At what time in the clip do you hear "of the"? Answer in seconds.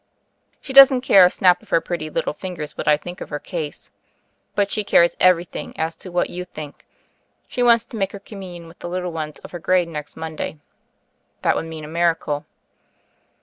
1.59-1.63